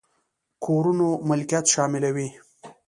کورونو 0.65 1.07
ملکيت 1.29 1.65
شاملوي. 1.73 2.27